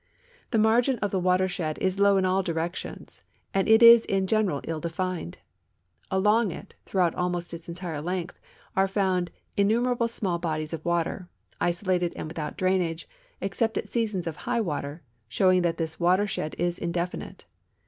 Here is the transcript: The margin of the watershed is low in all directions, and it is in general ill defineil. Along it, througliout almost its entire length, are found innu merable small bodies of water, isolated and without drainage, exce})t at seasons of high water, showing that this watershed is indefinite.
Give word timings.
The 0.49 0.57
margin 0.57 0.97
of 0.97 1.11
the 1.11 1.19
watershed 1.19 1.77
is 1.77 1.99
low 1.99 2.17
in 2.17 2.25
all 2.25 2.41
directions, 2.41 3.21
and 3.53 3.67
it 3.69 3.83
is 3.83 4.03
in 4.05 4.25
general 4.25 4.61
ill 4.63 4.81
defineil. 4.81 5.35
Along 6.09 6.49
it, 6.49 6.73
througliout 6.87 7.13
almost 7.15 7.53
its 7.53 7.69
entire 7.69 8.01
length, 8.01 8.39
are 8.75 8.87
found 8.87 9.29
innu 9.55 9.79
merable 9.79 10.09
small 10.09 10.39
bodies 10.39 10.73
of 10.73 10.83
water, 10.83 11.29
isolated 11.59 12.13
and 12.15 12.27
without 12.27 12.57
drainage, 12.57 13.07
exce})t 13.43 13.77
at 13.77 13.89
seasons 13.89 14.25
of 14.25 14.37
high 14.37 14.59
water, 14.59 15.03
showing 15.27 15.61
that 15.61 15.77
this 15.77 15.99
watershed 15.99 16.55
is 16.57 16.79
indefinite. 16.79 17.45